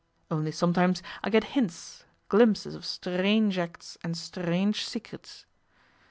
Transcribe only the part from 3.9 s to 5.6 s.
and strange secrets.